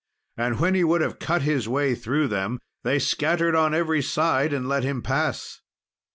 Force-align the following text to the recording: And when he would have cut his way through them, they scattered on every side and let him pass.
And 0.35 0.59
when 0.59 0.73
he 0.73 0.83
would 0.83 1.01
have 1.01 1.19
cut 1.19 1.43
his 1.43 1.69
way 1.69 1.93
through 1.93 2.27
them, 2.29 2.57
they 2.83 2.97
scattered 2.97 3.53
on 3.53 3.75
every 3.75 4.01
side 4.01 4.51
and 4.51 4.67
let 4.67 4.83
him 4.83 5.03
pass. 5.03 5.61